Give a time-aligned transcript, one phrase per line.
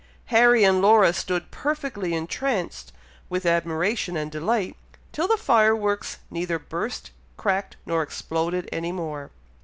[0.33, 2.91] Harry and Laura stood perfectly entranced
[3.29, 4.75] with admiration and delight,
[5.11, 9.29] till the fire works neither burst, cracked, nor exploded any more.